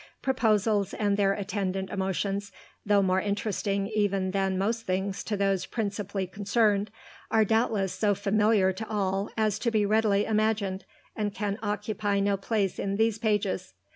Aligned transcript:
Proposals 0.23 0.95
and 0.95 1.15
their 1.15 1.33
attendant 1.33 1.91
emotions, 1.91 2.51
though 2.83 3.03
more 3.03 3.21
interesting 3.21 3.85
even 3.85 4.31
than 4.31 4.57
most 4.57 4.87
things 4.87 5.23
to 5.25 5.37
those 5.37 5.67
principally 5.67 6.25
concerned, 6.25 6.89
are 7.29 7.45
doubtless 7.45 7.93
so 7.93 8.15
familiar 8.15 8.73
to 8.73 8.89
all 8.89 9.29
as 9.37 9.59
to 9.59 9.69
be 9.69 9.85
readily 9.85 10.25
imagined, 10.25 10.85
and 11.15 11.35
can 11.35 11.59
occupy 11.61 12.19
no 12.19 12.35
place 12.35 12.79
in 12.79 12.95
these 12.95 13.19
pages. 13.19 13.75